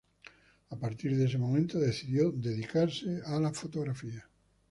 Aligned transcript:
A 0.71 0.75
partir 0.79 1.15
de 1.15 1.25
ese 1.25 1.37
momento 1.37 1.77
decidió 1.79 2.31
dedicarse 2.31 3.21
a 3.23 3.39
la 3.39 3.53
fotografía. 3.53 4.27